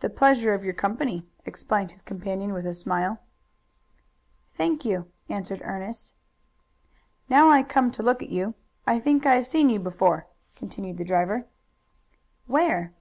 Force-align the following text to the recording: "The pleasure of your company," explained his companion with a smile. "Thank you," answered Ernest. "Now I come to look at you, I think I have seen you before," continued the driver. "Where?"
"The 0.00 0.08
pleasure 0.08 0.54
of 0.54 0.64
your 0.64 0.72
company," 0.72 1.26
explained 1.44 1.90
his 1.90 2.00
companion 2.00 2.54
with 2.54 2.64
a 2.66 2.72
smile. 2.72 3.20
"Thank 4.54 4.86
you," 4.86 5.10
answered 5.28 5.60
Ernest. 5.62 6.14
"Now 7.28 7.50
I 7.50 7.62
come 7.62 7.90
to 7.92 8.02
look 8.02 8.22
at 8.22 8.30
you, 8.30 8.54
I 8.86 8.98
think 8.98 9.26
I 9.26 9.34
have 9.34 9.46
seen 9.46 9.68
you 9.68 9.78
before," 9.78 10.26
continued 10.56 10.96
the 10.96 11.04
driver. 11.04 11.44
"Where?" 12.46 12.94